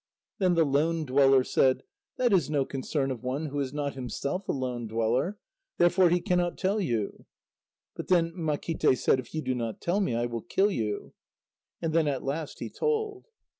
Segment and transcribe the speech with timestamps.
[0.39, 1.83] Then the lone dweller said:
[2.17, 5.37] "That is no concern of one who is not himself a lone dweller.
[5.77, 7.27] Therefore he cannot tell you."
[7.95, 11.13] But then Makíte said: "If you do not tell me, I will kill you."
[11.83, 13.27] And then at last he told.